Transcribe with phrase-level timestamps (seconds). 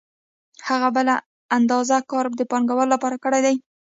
[0.67, 1.15] هغه بله
[1.57, 3.55] اندازه کار د پانګوال لپاره کړی دی